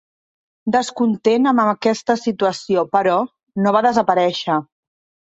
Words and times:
Descontent 0.75 1.49
amb 1.51 1.61
aquesta 1.63 2.15
situació, 2.21 2.85
però, 2.97 3.19
no 3.67 3.75
va 3.77 3.83
desaparèixer. 3.89 4.57